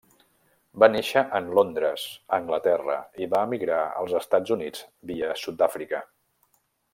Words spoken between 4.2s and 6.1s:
Estats Units via Sud-àfrica.